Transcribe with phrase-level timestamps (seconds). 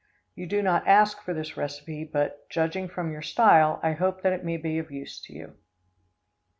[0.33, 4.33] You do not ask for this recipe, but, judging from your style, I hope that
[4.33, 5.57] it may be of use to you.